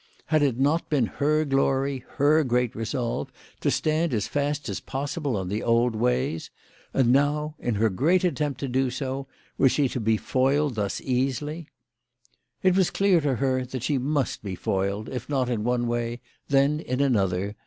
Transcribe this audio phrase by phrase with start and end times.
[0.25, 5.37] Had it not been her glory, her great resolve, to stand as fast as possible
[5.37, 6.49] on the old ways?
[6.91, 9.27] And now in her great attempt to do so,
[9.59, 11.67] was she to be foiled thus easily?
[12.63, 16.19] It was clear to her that she must be foiled, if not in one way,
[16.49, 17.55] then in another.